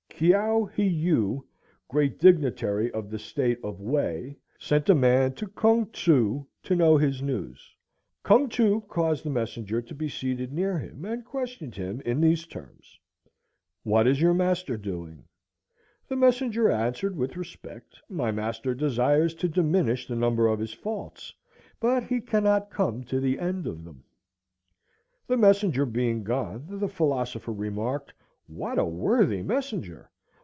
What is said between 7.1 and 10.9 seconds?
news. Khoung tseu caused the messenger to be seated near